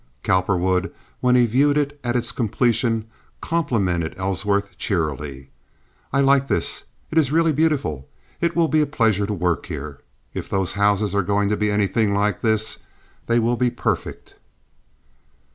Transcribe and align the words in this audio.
Cowperwood, 0.23 0.91
when 1.19 1.35
he 1.35 1.45
viewed 1.45 1.77
it 1.77 1.99
at 2.03 2.15
its 2.15 2.31
completion, 2.31 3.05
complimented 3.39 4.15
Ellsworth 4.17 4.75
cheerily. 4.75 5.51
"I 6.11 6.21
like 6.21 6.47
this. 6.47 6.85
It 7.11 7.19
is 7.19 7.31
really 7.31 7.53
beautiful. 7.53 8.09
It 8.39 8.55
will 8.55 8.67
be 8.67 8.81
a 8.81 8.87
pleasure 8.87 9.27
to 9.27 9.33
work 9.35 9.67
here. 9.67 9.99
If 10.33 10.49
those 10.49 10.73
houses 10.73 11.13
are 11.13 11.21
going 11.21 11.49
to 11.49 11.55
be 11.55 11.69
anything 11.69 12.15
like 12.15 12.41
this, 12.41 12.79
they 13.27 13.37
will 13.37 13.57
be 13.57 13.69
perfect." 13.69 14.33